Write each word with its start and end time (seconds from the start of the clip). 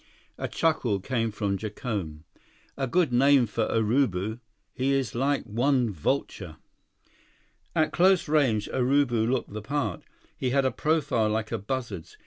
A 0.39 0.47
chuckle 0.47 0.99
came 0.99 1.29
from 1.29 1.59
Jacome. 1.59 2.23
"A 2.75 2.87
good 2.87 3.13
name 3.13 3.45
for 3.45 3.67
Urubu. 3.67 4.39
He 4.73 4.93
is 4.93 5.13
like 5.13 5.43
one 5.43 5.91
vulture!" 5.91 6.57
At 7.75 7.91
close 7.93 8.27
range, 8.27 8.67
Urubu 8.73 9.29
looked 9.29 9.53
the 9.53 9.61
part. 9.61 10.01
He 10.35 10.49
had 10.49 10.65
a 10.65 10.71
profile 10.71 11.29
like 11.29 11.51
a 11.51 11.59
buzzard's. 11.59 12.17